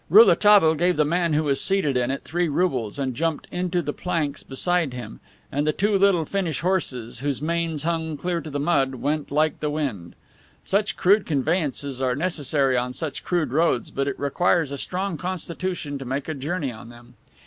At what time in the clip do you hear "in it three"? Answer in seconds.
1.95-2.49